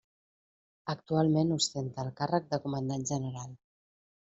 [0.93, 3.57] Actualment ostenta el càrrec de Comandant General.